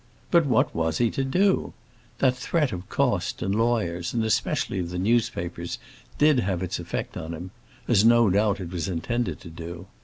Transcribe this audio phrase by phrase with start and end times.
[0.31, 1.73] But what was he to do?
[2.17, 5.77] That threat of cost and lawyers, and specially of the newspapers,
[6.17, 7.51] did have its effect upon him
[7.87, 9.85] as no doubt it was intended to do.